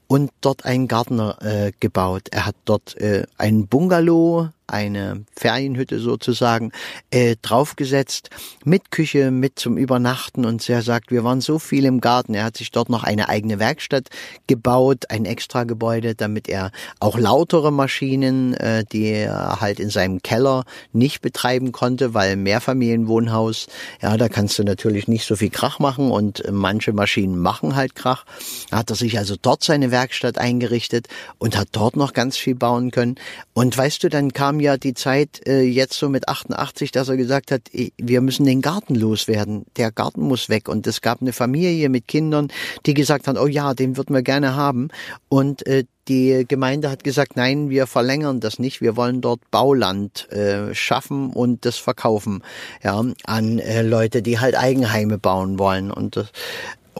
und 0.07 0.31
dort 0.41 0.65
einen 0.65 0.87
Gärtner 0.87 1.37
äh, 1.41 1.71
gebaut. 1.79 2.27
Er 2.31 2.45
hat 2.45 2.55
dort 2.65 2.95
äh, 2.97 3.25
einen 3.37 3.67
Bungalow 3.67 4.49
eine 4.69 5.25
Ferienhütte 5.35 5.99
sozusagen 5.99 6.71
äh, 7.11 7.35
draufgesetzt 7.41 8.29
mit 8.63 8.91
Küche, 8.91 9.31
mit 9.31 9.59
zum 9.59 9.77
Übernachten 9.77 10.45
und 10.45 10.67
er 10.69 10.81
sagt, 10.81 11.11
wir 11.11 11.23
waren 11.23 11.41
so 11.41 11.59
viel 11.59 11.85
im 11.85 12.01
Garten. 12.01 12.33
Er 12.33 12.45
hat 12.45 12.57
sich 12.57 12.71
dort 12.71 12.89
noch 12.89 13.03
eine 13.03 13.29
eigene 13.29 13.59
Werkstatt 13.59 14.09
gebaut, 14.47 15.05
ein 15.09 15.25
extra 15.25 15.63
Gebäude, 15.63 16.15
damit 16.15 16.47
er 16.47 16.71
auch 16.99 17.17
lautere 17.17 17.71
Maschinen, 17.71 18.53
äh, 18.53 18.85
die 18.85 19.05
er 19.05 19.59
halt 19.59 19.79
in 19.79 19.89
seinem 19.89 20.21
Keller 20.21 20.65
nicht 20.93 21.21
betreiben 21.21 21.71
konnte, 21.71 22.13
weil 22.13 22.35
Mehrfamilienwohnhaus, 22.35 23.67
ja, 24.01 24.17
da 24.17 24.29
kannst 24.29 24.59
du 24.59 24.63
natürlich 24.63 25.07
nicht 25.07 25.25
so 25.25 25.35
viel 25.35 25.49
Krach 25.49 25.78
machen 25.79 26.11
und 26.11 26.43
manche 26.51 26.93
Maschinen 26.93 27.37
machen 27.37 27.75
halt 27.75 27.95
Krach. 27.95 28.25
Hat 28.71 28.89
er 28.89 28.95
sich 28.95 29.17
also 29.17 29.35
dort 29.41 29.63
seine 29.63 29.91
Werkstatt 29.91 30.37
eingerichtet 30.37 31.07
und 31.37 31.57
hat 31.57 31.69
dort 31.71 31.95
noch 31.95 32.13
ganz 32.13 32.37
viel 32.37 32.55
bauen 32.55 32.91
können. 32.91 33.15
Und 33.53 33.77
weißt 33.77 34.03
du, 34.03 34.09
dann 34.09 34.33
kam 34.33 34.59
ja 34.59 34.77
die 34.77 34.93
Zeit 34.93 35.45
äh, 35.47 35.61
jetzt 35.61 35.93
so 35.93 36.09
mit 36.09 36.27
88, 36.27 36.91
dass 36.91 37.09
er 37.09 37.17
gesagt 37.17 37.51
hat, 37.51 37.61
wir 37.97 38.21
müssen 38.21 38.45
den 38.45 38.61
Garten 38.61 38.95
loswerden. 38.95 39.65
Der 39.77 39.91
Garten 39.91 40.21
muss 40.21 40.49
weg. 40.49 40.69
Und 40.69 40.87
es 40.87 41.01
gab 41.01 41.21
eine 41.21 41.33
Familie 41.33 41.89
mit 41.89 42.07
Kindern, 42.07 42.49
die 42.85 42.93
gesagt 42.93 43.27
haben, 43.27 43.37
oh 43.37 43.47
ja, 43.47 43.73
den 43.73 43.97
würden 43.97 44.15
wir 44.15 44.23
gerne 44.23 44.55
haben. 44.55 44.89
Und 45.29 45.65
äh, 45.67 45.85
die 46.09 46.45
Gemeinde 46.47 46.89
hat 46.89 47.03
gesagt, 47.03 47.35
nein, 47.35 47.69
wir 47.69 47.87
verlängern 47.87 48.39
das 48.39 48.59
nicht. 48.59 48.81
Wir 48.81 48.97
wollen 48.97 49.21
dort 49.21 49.39
Bauland 49.51 50.29
äh, 50.31 50.73
schaffen 50.73 51.31
und 51.31 51.65
das 51.65 51.77
verkaufen 51.77 52.43
ja, 52.83 53.01
an 53.25 53.59
äh, 53.59 53.83
Leute, 53.83 54.21
die 54.21 54.39
halt 54.39 54.57
Eigenheime 54.57 55.19
bauen 55.19 55.59
wollen. 55.59 55.91
Und 55.91 56.15
das, 56.15 56.31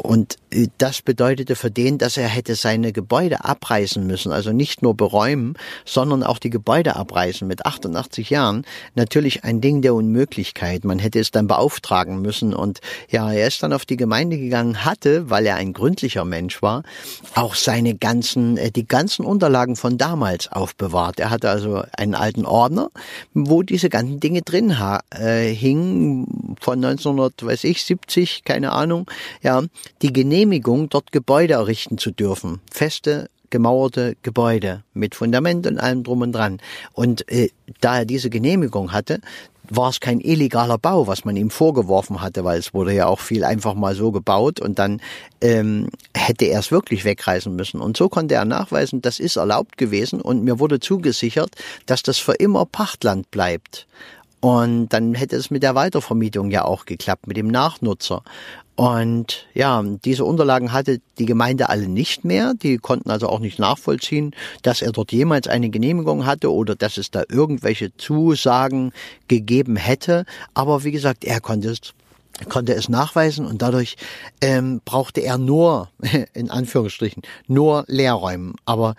und 0.02 0.38
äh, 0.52 0.68
das 0.78 1.02
bedeutete 1.02 1.56
für 1.56 1.72
den, 1.72 1.98
dass 1.98 2.18
er 2.18 2.28
hätte 2.28 2.56
seine 2.56 2.92
Gebäude 2.92 3.44
abreißen 3.44 4.06
müssen, 4.06 4.32
also 4.32 4.52
nicht 4.52 4.82
nur 4.82 4.96
beräumen, 4.96 5.56
sondern 5.86 6.24
auch 6.24 6.40
die 6.40 6.50
Gebäude 6.50 6.96
abreißen 6.96 7.48
mit 7.48 7.66
88 7.66 8.30
Jahren. 8.30 8.66
Natürlich 8.96 9.44
ein 9.44 9.62
Ding 9.62 9.82
der 9.82 9.94
Unmöglichkeit. 9.94 10.86
Man 10.86 11.00
hätte 11.00 11.20
es 11.20 11.32
dann 11.32 11.48
beauftragen 11.48 12.22
müssen 12.22 12.54
und 12.54 12.80
ja, 13.10 13.32
er 13.32 13.48
ist 13.48 13.62
dann 13.62 13.74
auf 13.74 13.86
die 13.86 13.98
Gemeinde 13.98 14.38
gegangen, 14.38 14.86
hatte, 14.86 15.30
weil 15.30 15.46
er 15.46 15.56
ein 15.56 15.74
gründlicher 15.74 16.26
Mensch 16.26 16.62
war, 16.62 16.84
auch 17.36 17.56
seine 17.56 17.96
ganzen, 17.96 18.58
äh, 18.58 18.72
die 18.72 18.88
ganzen 18.88 19.26
Unterlagen 19.26 19.76
von 19.76 19.98
damals 19.98 20.52
aufbewahrt. 20.52 21.20
Er 21.20 21.30
hatte 21.30 21.50
also 21.50 21.84
einen 21.98 22.16
alten 22.16 22.46
Ordner, 22.46 22.90
wo 23.34 23.64
diese 23.64 23.90
ganzen 23.90 24.20
Dinge 24.20 24.42
drin 24.42 24.76
äh, 25.12 25.54
hingen 25.54 26.56
von 26.62 26.84
1900, 26.84 27.46
weiß 27.46 27.64
ich, 27.66 27.84
70, 27.84 28.44
keine 28.44 28.72
Ahnung, 28.72 29.10
ja, 29.42 29.64
die 30.02 30.14
Genehmigung, 30.14 30.90
dort 30.90 31.12
Gebäude 31.12 31.56
errichten 31.56 31.98
zu 31.98 32.12
dürfen. 32.12 32.62
Feste 32.72 33.30
gemauerte 33.50 34.16
Gebäude 34.22 34.84
mit 34.94 35.16
Fundament 35.16 35.66
und 35.68 35.80
allem 35.80 36.04
drum 36.04 36.22
und 36.22 36.34
dran. 36.34 36.60
Und 36.94 37.30
äh, 37.32 37.50
da 37.82 38.00
er 38.00 38.06
diese 38.06 38.30
Genehmigung 38.30 38.92
hatte, 38.92 39.22
war 39.70 39.90
es 39.90 40.00
kein 40.00 40.20
illegaler 40.20 40.78
Bau, 40.78 41.08
was 41.08 41.26
man 41.26 41.36
ihm 41.36 41.50
vorgeworfen 41.50 42.22
hatte, 42.22 42.44
weil 42.44 42.60
es 42.60 42.74
wurde 42.74 42.94
ja 42.94 43.06
auch 43.06 43.20
viel 43.20 43.44
einfach 43.44 43.76
mal 43.76 43.96
so 43.96 44.12
gebaut 44.12 44.60
und 44.60 44.80
dann 44.80 45.00
ähm, 45.42 45.90
hätte 46.16 46.46
er 46.46 46.60
es 46.60 46.72
wirklich 46.72 47.06
wegreißen 47.06 47.56
müssen. 47.56 47.80
Und 47.80 47.96
so 47.96 48.10
konnte 48.10 48.36
er 48.36 48.46
nachweisen, 48.46 49.02
das 49.02 49.20
ist 49.20 49.36
erlaubt 49.36 49.78
gewesen 49.78 50.22
und 50.22 50.44
mir 50.44 50.60
wurde 50.60 50.80
zugesichert, 50.80 51.52
dass 51.86 52.02
das 52.02 52.18
für 52.18 52.34
immer 52.34 52.66
Pachtland 52.66 53.30
bleibt. 53.32 53.88
Und 54.42 54.90
dann 54.90 55.16
hätte 55.16 55.36
es 55.36 55.52
mit 55.52 55.64
der 55.64 55.76
Weitervermietung 55.76 56.50
ja 56.50 56.64
auch 56.64 56.86
geklappt, 56.86 57.28
mit 57.28 57.36
dem 57.36 57.48
Nachnutzer. 57.48 58.24
Und 58.76 59.46
ja, 59.54 59.84
diese 60.06 60.24
Unterlagen 60.24 60.72
hatte 60.72 61.02
die 61.18 61.26
Gemeinde 61.26 61.68
alle 61.68 61.90
nicht 61.90 62.24
mehr. 62.24 62.54
Die 62.54 62.78
konnten 62.78 63.10
also 63.10 63.28
auch 63.28 63.40
nicht 63.40 63.60
nachvollziehen, 63.60 64.34
dass 64.62 64.82
er 64.82 64.94
dort 64.94 65.12
jemals 65.12 65.50
eine 65.50 65.70
Genehmigung 65.70 66.26
hatte 66.26 66.54
oder 66.54 66.76
dass 66.76 66.98
es 66.98 67.12
da 67.12 67.24
irgendwelche 67.28 67.94
Zusagen 67.98 68.94
gegeben 69.28 69.76
hätte. 69.76 70.24
Aber 70.54 70.86
wie 70.86 70.94
gesagt, 70.94 71.26
er 71.26 71.42
konnte 71.42 71.72
es 71.72 71.94
konnte 72.48 72.74
es 72.74 72.88
nachweisen 72.88 73.46
und 73.46 73.62
dadurch 73.62 73.98
ähm, 74.40 74.80
brauchte 74.86 75.20
er 75.20 75.38
nur, 75.38 75.90
in 76.34 76.50
Anführungsstrichen, 76.50 77.24
nur 77.48 77.84
Leerräumen. 77.88 78.54
Aber 78.64 78.96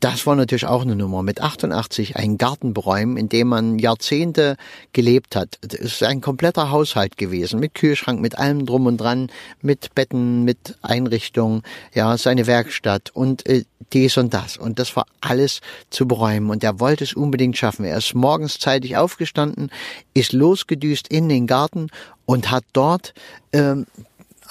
das 0.00 0.26
war 0.26 0.36
natürlich 0.36 0.66
auch 0.66 0.82
eine 0.82 0.96
Nummer. 0.96 1.22
Mit 1.22 1.40
88 1.40 2.16
einen 2.16 2.38
Garten 2.38 2.72
beräumen, 2.72 3.16
in 3.16 3.28
dem 3.28 3.48
man 3.48 3.78
Jahrzehnte 3.78 4.56
gelebt 4.92 5.34
hat. 5.36 5.58
Das 5.60 5.80
ist 5.80 6.02
ein 6.02 6.20
kompletter 6.20 6.70
Haushalt 6.70 7.16
gewesen, 7.16 7.60
mit 7.60 7.74
Kühlschrank, 7.74 8.20
mit 8.20 8.38
allem 8.38 8.66
drum 8.66 8.86
und 8.86 8.98
dran, 8.98 9.30
mit 9.60 9.94
Betten, 9.94 10.44
mit 10.44 10.76
Einrichtungen, 10.82 11.62
ja, 11.94 12.16
seine 12.16 12.46
Werkstatt 12.46 13.10
und 13.12 13.46
äh, 13.46 13.64
dies 13.92 14.16
und 14.16 14.32
das. 14.32 14.56
Und 14.56 14.78
das 14.78 14.94
war 14.96 15.06
alles 15.20 15.60
zu 15.90 16.06
beräumen. 16.06 16.50
Und 16.50 16.64
er 16.64 16.80
wollte 16.80 17.04
es 17.04 17.14
unbedingt 17.14 17.56
schaffen. 17.56 17.84
Er 17.84 17.98
ist 17.98 18.14
morgens 18.14 18.58
zeitig 18.58 18.96
aufgestanden, 18.96 19.70
ist 20.14 20.32
losgedüst 20.32 21.08
in 21.08 21.28
den 21.28 21.46
Garten 21.46 21.88
und 22.24 22.50
hat 22.50 22.64
dort 22.72 23.14
ähm, 23.52 23.86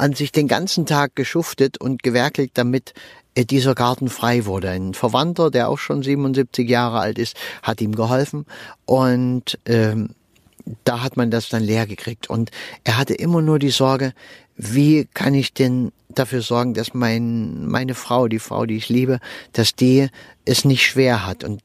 an 0.01 0.13
sich 0.13 0.31
den 0.31 0.47
ganzen 0.47 0.85
Tag 0.85 1.15
geschuftet 1.15 1.77
und 1.77 2.01
gewerkelt, 2.01 2.51
damit 2.55 2.93
äh, 3.35 3.45
dieser 3.45 3.75
Garten 3.75 4.09
frei 4.09 4.45
wurde. 4.45 4.69
Ein 4.71 4.95
Verwandter, 4.95 5.51
der 5.51 5.69
auch 5.69 5.77
schon 5.77 6.01
77 6.01 6.67
Jahre 6.67 6.99
alt 6.99 7.19
ist, 7.19 7.37
hat 7.61 7.81
ihm 7.81 7.93
geholfen 7.93 8.45
und 8.85 9.59
ähm, 9.65 10.15
da 10.83 11.03
hat 11.03 11.17
man 11.17 11.29
das 11.29 11.49
dann 11.49 11.63
leer 11.63 11.85
gekriegt. 11.85 12.29
Und 12.29 12.49
er 12.83 12.97
hatte 12.97 13.13
immer 13.13 13.41
nur 13.41 13.59
die 13.59 13.69
Sorge, 13.69 14.13
wie 14.55 15.07
kann 15.13 15.33
ich 15.33 15.53
denn 15.53 15.91
dafür 16.09 16.41
sorgen, 16.41 16.73
dass 16.73 16.93
mein, 16.93 17.67
meine 17.67 17.93
Frau, 17.93 18.27
die 18.27 18.39
Frau, 18.39 18.65
die 18.65 18.77
ich 18.77 18.89
liebe, 18.89 19.19
dass 19.53 19.75
die 19.75 20.07
es 20.45 20.65
nicht 20.65 20.85
schwer 20.85 21.25
hat. 21.25 21.43
Und 21.43 21.61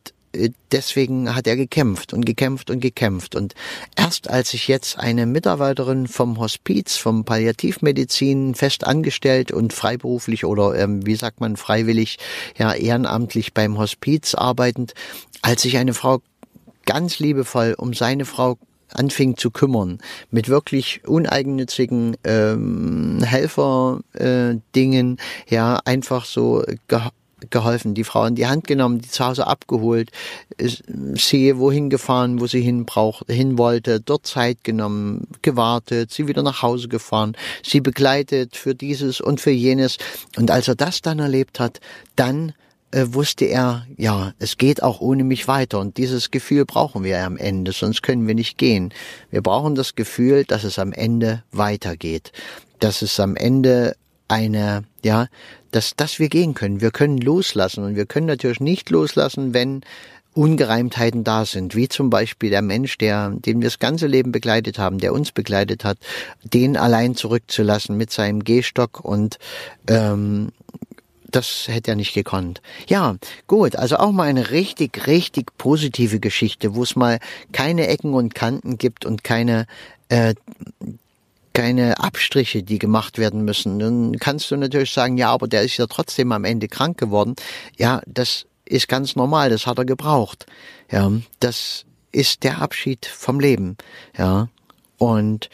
deswegen 0.73 1.35
hat 1.35 1.47
er 1.47 1.57
gekämpft 1.57 2.13
und 2.13 2.25
gekämpft 2.25 2.71
und 2.71 2.81
gekämpft. 2.81 3.35
Und 3.35 3.55
erst 3.97 4.31
als 4.31 4.55
ich 4.55 4.69
jetzt 4.69 4.99
eine 4.99 5.27
Mitarbeiterin 5.27 6.07
vom 6.07 6.39
Hospiz, 6.39 6.97
vom 6.97 7.25
Palliativmedizin 7.25 8.55
fest 8.55 8.87
angestellt 8.87 9.53
und 9.53 9.73
freiberuflich 9.73 10.45
oder 10.45 10.79
ähm, 10.79 11.07
wie 11.07 11.17
sagt 11.17 11.41
man 11.41 11.57
freiwillig, 11.57 12.19
ja 12.57 12.73
ehrenamtlich 12.73 13.55
beim 13.55 13.79
Hospiz 13.79 14.35
arbeitend, 14.35 14.95
als 15.43 15.65
ich 15.65 15.77
eine 15.77 15.95
Frau 15.95 16.21
ganz 16.85 17.19
liebevoll 17.19 17.75
um 17.77 17.95
seine 17.95 18.25
Frau 18.25 18.59
anfing 18.93 19.37
zu 19.37 19.51
kümmern, 19.51 19.99
mit 20.31 20.49
wirklich 20.49 21.03
uneigennützigen 21.07 22.17
ähm, 22.25 23.23
Helferdingen, 23.23 25.19
äh, 25.19 25.55
ja, 25.55 25.81
einfach 25.85 26.25
so 26.25 26.65
geholfen, 27.51 27.95
die 27.95 28.05
Frau 28.05 28.25
in 28.25 28.35
die 28.35 28.47
Hand 28.47 28.67
genommen, 28.67 29.01
die 29.01 29.09
zu 29.09 29.25
Hause 29.25 29.47
abgeholt, 29.47 30.11
sie 30.59 31.59
wohin 31.59 31.91
gefahren, 31.91 32.41
wo 32.41 32.47
sie 32.47 32.63
hin 32.63 32.87
braucht, 32.87 33.31
hin 33.31 33.59
wollte, 33.59 34.01
dort 34.01 34.27
Zeit 34.27 34.65
genommen, 34.65 35.29
gewartet, 35.43 36.13
sie 36.13 36.29
wieder 36.29 36.43
nach 36.43 36.63
Hause 36.63 36.89
gefahren, 36.89 37.37
sie 37.63 37.81
begleitet 37.81 38.57
für 38.57 38.75
dieses 38.75 39.21
und 39.21 39.41
für 39.41 39.51
jenes. 39.51 39.99
Und 40.37 40.51
als 40.51 40.69
er 40.69 40.77
das 40.77 41.03
dann 41.03 41.19
erlebt 41.19 41.61
hat, 41.61 41.81
dann 42.17 42.55
äh, 42.91 43.05
wusste 43.09 43.45
er, 43.45 43.87
ja, 43.97 44.33
es 44.39 44.57
geht 44.57 44.83
auch 44.83 45.01
ohne 45.01 45.25
mich 45.25 45.47
weiter. 45.47 45.79
Und 45.79 45.99
dieses 45.99 46.31
Gefühl 46.31 46.65
brauchen 46.65 47.05
wir 47.05 47.23
am 47.25 47.37
Ende, 47.37 47.73
sonst 47.73 48.03
können 48.03 48.27
wir 48.27 48.35
nicht 48.35 48.57
gehen. 48.57 48.95
Wir 49.31 49.43
brauchen 49.43 49.75
das 49.75 49.95
Gefühl, 49.95 50.45
dass 50.45 50.65
es 50.65 50.79
am 50.79 50.93
Ende 50.93 51.43
weitergeht. 51.53 52.33
Dass 52.79 53.03
es 53.03 53.21
am 53.21 53.37
Ende 53.37 53.97
eine, 54.29 54.85
ja, 55.05 55.29
dass, 55.71 55.97
dass 55.97 56.19
wir 56.19 56.29
gehen 56.29 56.55
können. 56.55 56.81
Wir 56.81 56.91
können 56.91 57.19
loslassen 57.19 57.85
und 57.85 57.97
wir 57.97 58.07
können 58.07 58.27
natürlich 58.27 58.61
nicht 58.61 58.91
loslassen, 58.91 59.55
wenn 59.55 59.83
Ungereimtheiten 60.35 61.25
da 61.25 61.47
sind, 61.47 61.75
wie 61.75 61.89
zum 61.89 62.11
Beispiel 62.11 62.51
der 62.51 62.61
Mensch, 62.61 62.99
der, 62.99 63.31
den 63.31 63.61
wir 63.61 63.69
das 63.69 63.79
ganze 63.79 64.07
Leben 64.07 64.33
begleitet 64.33 64.79
haben, 64.79 64.99
der 64.99 65.15
uns 65.15 65.33
begleitet 65.33 65.83
hat, 65.83 65.97
den 66.45 66.77
allein 66.77 67.15
zurückzulassen 67.15 67.97
mit 67.97 68.11
seinem 68.11 68.45
Gehstock 68.45 69.01
und 69.03 69.39
ähm, 69.89 70.53
das 71.31 71.65
hätte 71.69 71.93
er 71.93 71.97
nicht 71.97 72.15
gekonnt. 72.15 72.61
Ja, 72.87 73.17
gut, 73.47 73.77
also 73.77 73.97
auch 73.97 74.13
mal 74.13 74.25
eine 74.25 74.51
richtig, 74.51 75.07
richtig 75.07 75.57
positive 75.59 76.21
Geschichte, 76.21 76.75
wo 76.75 76.83
es 76.83 76.97
mal 76.97 77.19
keine 77.53 77.89
Ecken 77.89 78.15
und 78.15 78.35
Kanten 78.35 78.79
gibt 78.79 79.07
und 79.07 79.25
keine 79.25 79.67
äh, 80.09 80.35
keine 81.57 82.01
Abstriche, 82.01 82.63
die 82.63 82.79
gemacht 82.79 83.17
werden 83.17 83.43
müssen. 83.43 83.79
Dann 83.79 84.19
kannst 84.19 84.51
du 84.51 84.57
natürlich 84.59 84.93
sagen, 84.93 85.17
ja, 85.17 85.31
aber 85.31 85.49
der 85.49 85.63
ist 85.63 85.79
ja 85.79 85.87
trotzdem 85.87 86.31
am 86.33 86.45
Ende 86.45 86.69
krank 86.69 86.99
geworden. 86.99 87.35
Ja, 87.79 88.03
das 88.07 88.45
ist 88.67 88.89
ganz 88.89 89.17
normal, 89.17 89.49
das 89.49 89.67
hat 89.67 89.79
er 89.79 89.87
gebraucht. 89.87 90.45
Ja, 90.93 91.11
das 91.41 91.87
ist 92.13 92.45
der 92.45 92.61
Abschied 92.61 93.07
vom 93.07 93.41
Leben. 93.41 93.79
Ja, 94.19 94.51
und 94.99 95.49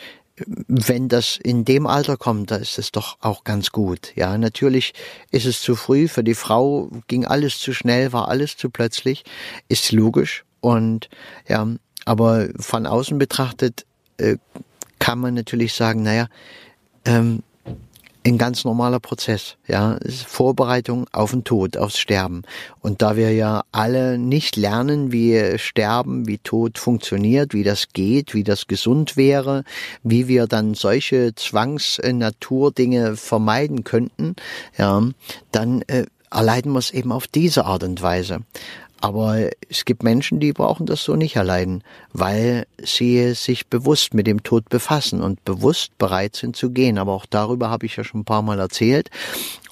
wenn 0.67 1.09
das 1.09 1.37
in 1.37 1.65
dem 1.65 1.87
Alter 1.87 2.17
kommt, 2.17 2.51
da 2.51 2.57
ist 2.57 2.81
es 2.81 2.91
doch 2.91 3.19
auch 3.21 3.45
ganz 3.45 3.71
gut. 3.71 4.13
Ja, 4.17 4.37
natürlich 4.39 4.95
ist 5.31 5.47
es 5.47 5.63
zu 5.63 5.77
früh. 5.77 6.09
Für 6.09 6.25
die 6.25 6.35
Frau 6.35 6.91
ging 7.07 7.27
alles 7.27 7.59
zu 7.61 7.73
schnell, 7.73 8.13
war 8.13 8.27
alles 8.27 8.57
zu 8.57 8.71
plötzlich. 8.71 9.23
Ist 9.69 9.93
logisch. 9.93 10.45
Und 10.61 11.09
ja, 11.47 11.69
aber 12.07 12.49
von 12.59 12.87
außen 12.87 13.19
betrachtet 13.19 13.87
äh, 14.17 14.37
kann 15.03 15.19
man 15.19 15.35
natürlich 15.35 15.75
sagen, 15.75 16.05
naja, 16.05 16.29
ähm, 17.05 17.43
ein 18.25 18.39
ganz 18.39 18.65
normaler 18.65 19.01
Prozess, 19.01 19.57
ja, 19.67 19.99
Vorbereitung 20.29 21.09
auf 21.11 21.33
den 21.33 21.43
Tod, 21.43 21.77
aufs 21.77 21.99
Sterben. 21.99 22.43
Und 22.79 23.03
da 23.03 23.17
wir 23.17 23.33
ja 23.33 23.65
alle 23.73 24.17
nicht 24.17 24.55
lernen, 24.55 25.11
wie 25.11 25.59
Sterben, 25.59 26.29
wie 26.29 26.39
Tod 26.39 26.79
funktioniert, 26.79 27.53
wie 27.53 27.65
das 27.65 27.89
geht, 27.93 28.33
wie 28.33 28.45
das 28.45 28.69
gesund 28.69 29.17
wäre, 29.17 29.65
wie 30.05 30.29
wir 30.29 30.47
dann 30.47 30.75
solche 30.75 31.35
Zwangs-Naturdinge 31.35 33.17
vermeiden 33.17 33.83
könnten, 33.83 34.37
ja, 34.79 35.03
dann 35.51 35.83
äh, 35.89 36.07
erleiden 36.31 36.71
wir 36.71 36.79
es 36.79 36.93
eben 36.93 37.11
auf 37.11 37.27
diese 37.27 37.65
Art 37.65 37.83
und 37.83 38.01
Weise. 38.03 38.43
Aber 39.03 39.51
es 39.69 39.85
gibt 39.85 40.05
Menschen, 40.05 40.39
die 40.39 40.53
brauchen 40.53 40.87
das 40.87 41.03
so 41.03 41.17
nicht 41.17 41.35
erleiden, 41.35 41.83
weil 42.13 42.67
sie 42.81 43.35
sich 43.35 43.67
bewusst 43.67 44.15
mit 44.15 44.29
dem 44.29 44.45
Tod 44.45 44.69
befassen 44.69 45.23
und 45.23 45.45
bewusst 45.45 45.99
bereit 45.99 46.37
sind 46.37 46.55
zu 46.55 46.71
gehen. 46.71 46.99
Aber 46.99 47.13
auch 47.13 47.27
darüber 47.27 47.69
habe 47.69 47.85
ich 47.85 47.97
ja 47.97 48.05
schon 48.05 48.21
ein 48.21 48.25
paar 48.25 48.43
Mal 48.43 48.61
erzählt 48.61 49.11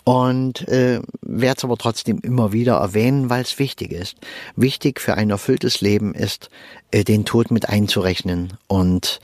und 0.02 0.66
äh, 0.66 1.00
werde 1.22 1.58
es 1.58 1.64
aber 1.64 1.76
trotzdem 1.76 2.18
immer 2.24 2.52
wieder 2.52 2.78
erwähnen, 2.78 3.30
weil 3.30 3.42
es 3.42 3.60
wichtig 3.60 3.92
ist. 3.92 4.16
Wichtig 4.56 5.00
für 5.00 5.14
ein 5.14 5.30
erfülltes 5.30 5.80
Leben 5.80 6.12
ist, 6.12 6.50
äh, 6.90 7.04
den 7.04 7.24
Tod 7.24 7.52
mit 7.52 7.68
einzurechnen 7.68 8.54
und 8.66 9.20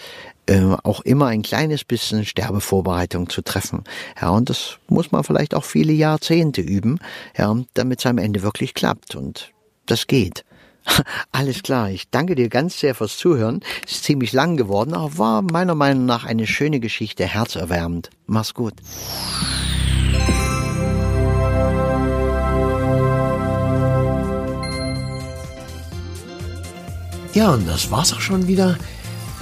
äh, 0.46 0.62
auch 0.84 1.00
immer 1.00 1.26
ein 1.26 1.42
kleines 1.42 1.82
bisschen 1.82 2.24
Sterbevorbereitung 2.24 3.28
zu 3.28 3.42
treffen. 3.42 3.82
Ja, 4.20 4.30
und 4.30 4.50
das 4.50 4.78
muss 4.86 5.10
man 5.10 5.24
vielleicht 5.24 5.56
auch 5.56 5.64
viele 5.64 5.92
Jahrzehnte 5.92 6.60
üben, 6.60 7.00
ja, 7.36 7.52
damit 7.74 7.98
es 7.98 8.06
am 8.06 8.18
Ende 8.18 8.42
wirklich 8.42 8.72
klappt. 8.72 9.16
Und 9.16 9.52
das 9.86 10.06
geht. 10.06 10.44
Alles 11.32 11.62
klar, 11.62 11.90
ich 11.90 12.10
danke 12.10 12.34
dir 12.34 12.48
ganz 12.48 12.78
sehr 12.78 12.94
fürs 12.94 13.16
Zuhören. 13.16 13.60
Ist 13.86 14.04
ziemlich 14.04 14.32
lang 14.32 14.56
geworden, 14.56 14.94
aber 14.94 15.18
war 15.18 15.42
meiner 15.42 15.74
Meinung 15.74 16.06
nach 16.06 16.24
eine 16.24 16.46
schöne 16.46 16.80
Geschichte, 16.80 17.24
herzerwärmend. 17.24 18.10
Mach's 18.26 18.54
gut. 18.54 18.74
Ja, 27.32 27.50
und 27.50 27.68
das 27.68 27.90
war's 27.90 28.14
auch 28.14 28.20
schon 28.20 28.46
wieder. 28.48 28.78